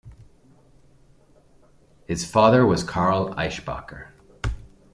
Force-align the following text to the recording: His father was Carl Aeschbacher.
His 2.07 2.25
father 2.25 2.65
was 2.65 2.83
Carl 2.83 3.35
Aeschbacher. 3.35 4.07